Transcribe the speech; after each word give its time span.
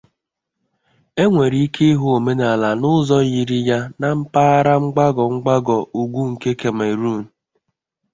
Enwere 1.23 1.57
ike 1.65 1.83
ihụ 1.91 2.07
omenala 2.17 2.67
a 2.73 2.77
n'uzo 2.81 3.17
yiri 3.31 3.59
ya 3.69 3.79
na 3.99 4.07
mpaghara 4.19 4.73
mgbago 4.83 5.23
mgbago 5.33 5.77
ugwu 6.01 6.21
nke 6.31 6.49
Cameroon. 6.61 7.23